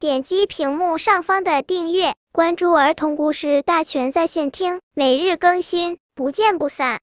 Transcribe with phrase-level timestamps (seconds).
[0.00, 7.00] 点击屏幕上方的订阅，关注儿童故事大全在线听，每日更新，不见不散。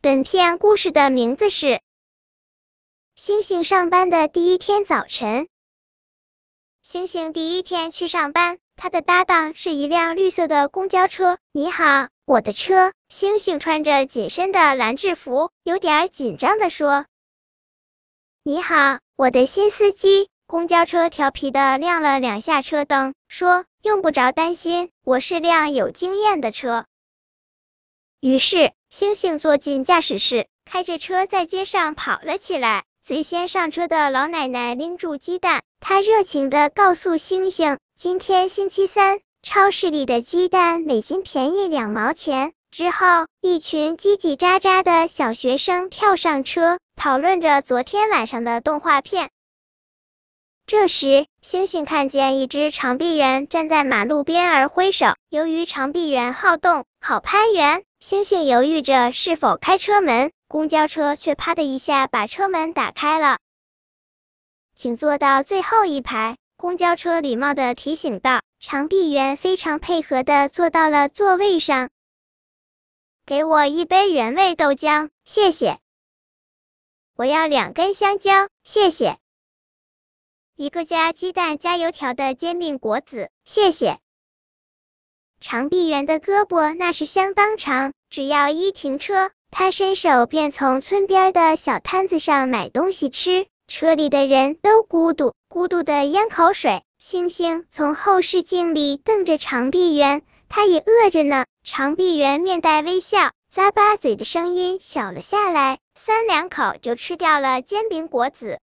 [0.00, 1.66] 本片故事的名字是
[3.14, 5.42] 《星星上班的第一天早晨》。
[6.80, 11.36] 星星第一天去上班，他的搭档是一辆绿色的公交车。
[11.52, 12.94] 你好，我的车。
[13.10, 17.04] 星星穿着紧身的蓝制服，有点紧张的说。
[18.42, 20.30] 你好，我的新司机。
[20.54, 26.84] 公交车调皮的亮了两下车灯，说：“用不着担心，我是辆有经验的车。”
[28.22, 32.84] 于是，星星坐进驾驶室，开着车在街上跑了起来。
[33.02, 49.30] 最先上车的老奶奶拎住鸡蛋，她热情的告诉星星：“今天星期三，超市里的鸡蛋每斤便宜两毛钱。”之后，一群叽叽喳喳的小学生跳上车，讨论着昨天晚上的动画片。
[50.66, 55.14] 这时，星星看见一只长臂猿站在马路边而挥手。
[55.28, 63.38] 由于长臂猿好动、好攀援，星星犹豫着是否开车门，公交车却啪的一下把车门打开了。
[64.74, 68.40] 请坐到最后一排，公交车礼貌的提醒道。
[68.58, 71.90] 长臂猿非常配合的坐到了座位上。
[73.26, 75.78] 给我一杯原味豆浆，谢谢。
[77.14, 79.18] 我要两根香蕉，谢谢。
[80.56, 83.98] 一个加鸡蛋加油条的煎饼果子，谢谢。
[85.40, 93.48] 长臂猿的胳膊那是相当长，只要一停车，他伸手便从村边的小摊子上买东西吃。
[93.66, 96.84] 车里的人都咕嘟咕嘟的咽口水。
[96.98, 100.22] 星星从后视镜里瞪着长臂猿。
[100.48, 108.60] 他也饿着呢，长臂猿面带微笑，咂巴嘴的声音小了下来，三两口就吃掉了煎饼果子。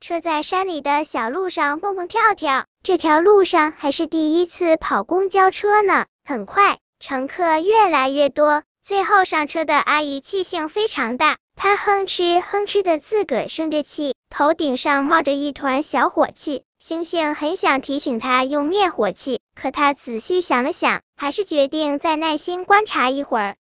[0.00, 6.06] 车在山里的小路上蹦蹦跳跳，这条路上还是第一次跑公交车呢。
[6.24, 16.62] 很快，乘客越来越多，最后上车的阿姨气性非常大，她哼哧哼哧的自个儿生着气，头顶上冒着一团小火气。
[16.78, 23.56] 星星很想提醒他用灭火器，可他仔细想了想，还是决定再耐心观察一会儿。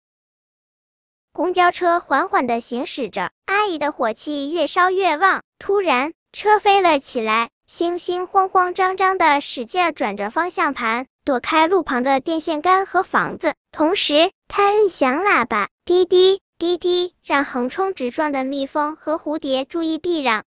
[1.33, 5.41] 公交车缓缓的行驶着，阿姨的火气越烧越旺。
[5.59, 20.43] 突然，车飞了起来，星星慌慌张张的使劲转着方向盘，躲开路旁的电线杆和房子，同时他摁响喇叭，滴滴滴滴，让横冲直撞的蜜蜂和蝴蝶注意避让。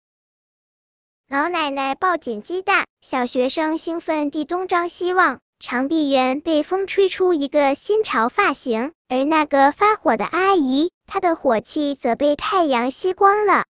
[1.29, 5.41] 老奶奶抱紧鸡蛋，小学生兴奋地东张西望。
[5.59, 13.65] 长臂猿被风吹出一个新潮发型，而那个发火的阿姨，她的火气则被太阳吸光了。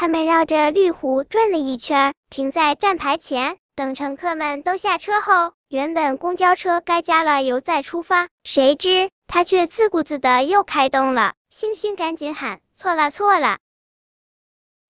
[0.00, 11.34] 他们绕着绿湖转了一圈，停在站牌前，等乘客们都下车后，原本公交车该加了油再出发，谁知它却自顾自的又开动了。
[11.50, 13.58] 星星赶紧喊：错了错了！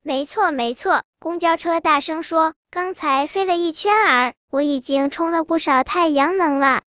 [0.03, 6.83] 没错没错，公交车大声说：“刚才飞了一圈儿，我已经充了不少太阳能了。”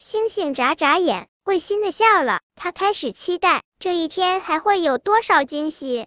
[0.00, 2.40] 星星眨眨眼，会心的笑了。
[2.54, 6.06] 他开始期待这一天还会有多少惊喜。